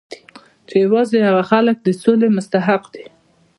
چې 0.67 0.75
یوازې 0.85 1.17
هغه 1.27 1.43
خلک 1.51 1.75
د 1.81 1.87
سولې 2.01 2.27
مستحق 2.37 2.83
دي 2.93 3.05